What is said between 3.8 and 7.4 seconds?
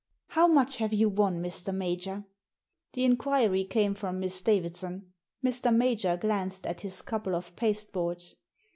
from Miss Davidson. Mr. Major glanced at his couple